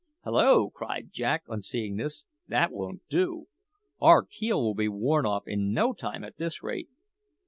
"Hallo!" 0.23 0.71
cried 0.71 1.11
Jack 1.11 1.43
on 1.47 1.61
seeing 1.61 1.95
this, 1.95 2.25
"that 2.47 2.71
won't 2.71 3.07
do. 3.07 3.45
Our 3.99 4.25
keel 4.25 4.59
will 4.59 4.73
be 4.73 4.87
worn 4.89 5.27
off 5.27 5.47
in 5.47 5.73
no 5.73 5.93
time 5.93 6.23
at 6.23 6.37
this 6.37 6.63
rate." 6.63 6.89